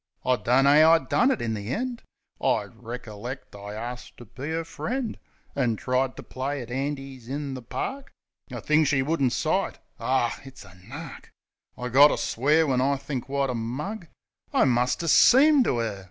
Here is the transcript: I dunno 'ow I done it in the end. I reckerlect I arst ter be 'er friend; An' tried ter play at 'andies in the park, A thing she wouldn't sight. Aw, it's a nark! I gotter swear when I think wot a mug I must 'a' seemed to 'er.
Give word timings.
I 0.25 0.35
dunno 0.37 0.71
'ow 0.81 0.93
I 0.93 0.97
done 0.97 1.29
it 1.29 1.43
in 1.43 1.53
the 1.53 1.69
end. 1.71 2.01
I 2.41 2.63
reckerlect 2.65 3.53
I 3.55 3.75
arst 3.75 4.17
ter 4.17 4.25
be 4.25 4.49
'er 4.49 4.63
friend; 4.63 5.19
An' 5.55 5.75
tried 5.75 6.17
ter 6.17 6.23
play 6.23 6.59
at 6.63 6.71
'andies 6.71 7.29
in 7.29 7.53
the 7.53 7.61
park, 7.61 8.11
A 8.49 8.61
thing 8.61 8.83
she 8.83 9.03
wouldn't 9.03 9.31
sight. 9.31 9.77
Aw, 9.99 10.39
it's 10.43 10.65
a 10.65 10.73
nark! 10.73 11.29
I 11.77 11.89
gotter 11.89 12.17
swear 12.17 12.65
when 12.65 12.81
I 12.81 12.97
think 12.97 13.29
wot 13.29 13.51
a 13.51 13.53
mug 13.53 14.07
I 14.51 14.63
must 14.65 15.03
'a' 15.03 15.07
seemed 15.07 15.65
to 15.65 15.77
'er. 15.79 15.99